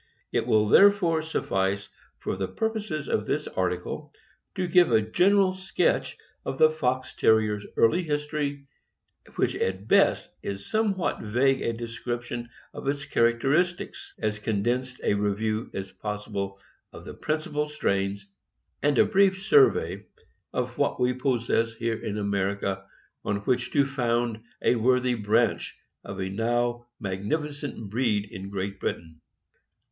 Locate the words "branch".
25.13-25.77